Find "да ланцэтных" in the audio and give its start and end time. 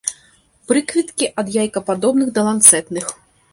2.39-3.15